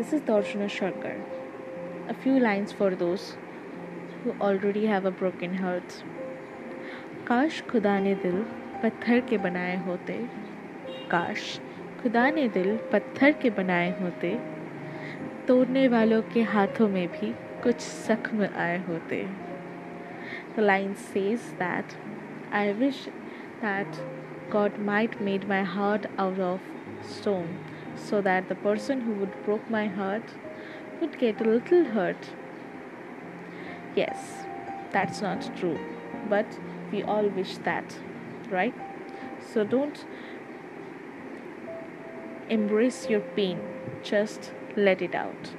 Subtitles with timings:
[0.00, 1.14] This is Darshana Sharkar.
[2.08, 3.36] A few lines for those
[4.22, 5.96] who already have a broken heart.
[7.26, 8.38] काश खुदा ने दिल
[8.82, 10.14] पत्थर के बनाए होते
[11.10, 11.42] काश
[12.02, 14.30] खुदा ने दिल पत्थर के बनाए होते
[15.48, 17.32] तोड़ने वालों के हाथों में भी
[17.62, 19.18] कुछ जख्म आए होते
[20.54, 21.98] The line says that
[22.62, 23.02] I wish
[23.66, 24.00] that
[24.56, 26.72] God might made my heart out of
[27.16, 27.52] stone
[27.96, 30.34] so that the person who would broke my heart
[31.00, 32.30] would get a little hurt.
[33.96, 34.44] Yes,
[34.92, 35.78] that's not true,
[36.28, 36.46] but
[36.92, 37.96] we all wish that,
[38.50, 38.74] right?
[39.52, 40.04] So don't
[42.48, 43.60] embrace your pain,
[44.02, 45.50] just let it out.